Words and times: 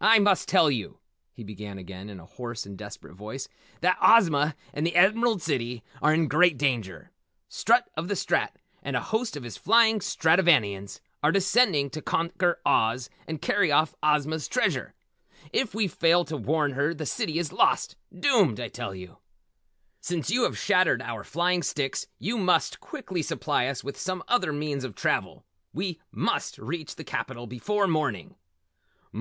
"I 0.00 0.18
must 0.18 0.48
tell 0.48 0.72
you," 0.72 0.98
he 1.32 1.44
began 1.44 1.78
again 1.78 2.10
in 2.10 2.18
a 2.18 2.26
hoarse 2.26 2.66
and 2.66 2.76
desperate 2.76 3.14
voice, 3.14 3.48
"that 3.80 3.96
Ozma 4.02 4.56
and 4.74 4.84
the 4.84 4.96
Emerald 4.96 5.40
City 5.40 5.84
are 6.02 6.12
in 6.12 6.26
great 6.26 6.58
danger. 6.58 7.12
Strut 7.48 7.88
of 7.96 8.08
the 8.08 8.16
Strat 8.16 8.56
and 8.82 8.96
a 8.96 9.00
host 9.00 9.36
of 9.36 9.44
his 9.44 9.56
flying 9.56 10.00
Stratovanians 10.00 10.98
are 11.22 11.30
descending 11.30 11.90
to 11.90 12.02
conquer 12.02 12.60
Oz 12.66 13.08
and 13.28 13.40
carry 13.40 13.70
off 13.70 13.94
Ozma's 14.02 14.48
treasure. 14.48 14.94
If 15.52 15.76
we 15.76 15.86
fail 15.86 16.24
to 16.24 16.36
warn 16.36 16.72
her 16.72 16.92
the 16.92 17.06
city 17.06 17.38
is 17.38 17.52
lost 17.52 17.94
doomed 18.12 18.58
I 18.58 18.66
tell 18.66 18.96
you! 18.96 19.18
Since 20.00 20.28
you 20.28 20.42
have 20.42 20.58
shattered 20.58 21.02
our 21.02 21.22
flying 21.22 21.62
sticks 21.62 22.08
you 22.18 22.36
must 22.36 22.80
quickly 22.80 23.22
supply 23.22 23.68
us 23.68 23.84
with 23.84 23.96
some 23.96 24.24
other 24.26 24.52
means 24.52 24.82
of 24.82 24.96
travel. 24.96 25.46
We 25.72 26.00
must 26.10 26.58
reach 26.58 26.96
the 26.96 27.04
capital 27.04 27.46
before 27.46 27.86
morning!" 27.86 28.34